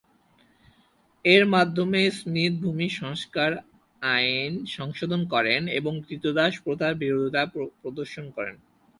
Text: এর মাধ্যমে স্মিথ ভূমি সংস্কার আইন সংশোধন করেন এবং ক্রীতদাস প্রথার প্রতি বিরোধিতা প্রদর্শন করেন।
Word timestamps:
এর 1.25 1.43
মাধ্যমে 1.55 2.01
স্মিথ 2.19 2.53
ভূমি 2.63 2.87
সংস্কার 3.01 3.51
আইন 4.01 4.51
সংশোধন 4.77 5.21
করেন 5.33 5.61
এবং 5.79 5.93
ক্রীতদাস 6.05 6.53
প্রথার 6.65 6.93
প্রতি 6.93 7.01
বিরোধিতা 7.01 7.41
প্রদর্শন 7.81 8.25
করেন। 8.35 8.55